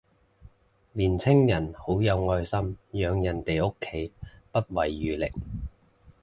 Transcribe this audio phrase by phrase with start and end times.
[0.93, 4.11] 年輕人好有愛心，養人哋屋企
[4.51, 5.31] 不遺餘力